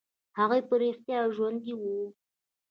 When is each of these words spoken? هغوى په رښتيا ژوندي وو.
هغوى 0.37 0.61
په 0.69 0.75
رښتيا 0.81 1.19
ژوندي 1.35 1.73
وو. 1.77 1.97